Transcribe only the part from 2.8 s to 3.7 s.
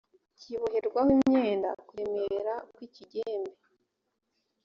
ikigembe